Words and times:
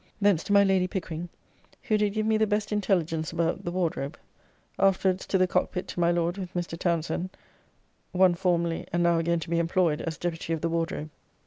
Thence 0.19 0.43
to 0.45 0.51
my 0.53 0.63
Lady 0.63 0.87
Pickering, 0.87 1.29
who 1.83 1.95
did 1.95 2.13
give 2.15 2.25
me 2.25 2.35
the 2.35 2.47
best 2.47 2.71
intelligence 2.71 3.31
about 3.31 3.63
the 3.65 3.71
Wardrobe. 3.71 4.17
Afterwards 4.79 5.27
to 5.27 5.37
the 5.37 5.45
Cockpit 5.45 5.87
to 5.89 5.99
my 5.99 6.09
Lord 6.11 6.37
with 6.39 6.51
Mr. 6.55 6.75
Townsend, 6.75 7.29
one 8.11 8.33
formerly 8.33 8.87
and 8.91 9.03
now 9.03 9.19
again 9.19 9.39
to 9.41 9.49
be 9.51 9.59
employed 9.59 10.01
as 10.01 10.17
Deputy 10.17 10.53
of 10.53 10.61
the 10.61 10.69
Wardrobe. 10.69 11.11